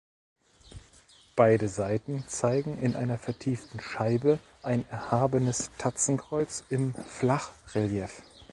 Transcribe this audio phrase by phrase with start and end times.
[1.35, 8.23] Beide Seiten zeigen in einer vertieften Scheibe ein erhabenes Tatzenkreuz im Flachrelief.